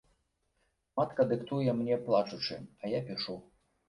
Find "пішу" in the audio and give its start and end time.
3.11-3.37